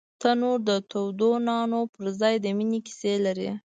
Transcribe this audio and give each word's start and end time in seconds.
تنور 0.21 0.59
د 0.69 0.71
تودو 0.91 1.31
نانو 1.47 1.79
پر 1.93 2.05
ځای 2.21 2.35
د 2.43 2.45
مینې 2.57 2.79
کیسې 2.87 3.13
لري 3.25 3.49